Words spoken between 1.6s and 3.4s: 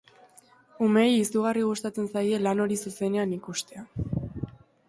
gustatzen zaie lan hori zuzenean